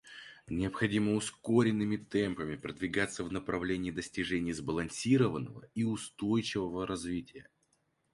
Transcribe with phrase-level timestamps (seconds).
[0.47, 7.47] Необходимо ускоренными темпами продвигаться в направлении достижения сбалансированного и устойчивого развития.